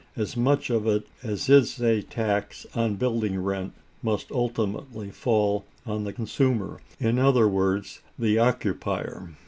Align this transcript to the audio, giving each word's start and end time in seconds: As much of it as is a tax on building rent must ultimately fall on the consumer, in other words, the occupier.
As 0.15 0.35
much 0.35 0.71
of 0.71 0.87
it 0.87 1.05
as 1.21 1.47
is 1.47 1.79
a 1.79 2.01
tax 2.01 2.65
on 2.73 2.95
building 2.95 3.39
rent 3.39 3.73
must 4.01 4.31
ultimately 4.31 5.11
fall 5.11 5.63
on 5.85 6.05
the 6.05 6.11
consumer, 6.11 6.81
in 6.99 7.19
other 7.19 7.47
words, 7.47 7.99
the 8.17 8.39
occupier. 8.39 9.29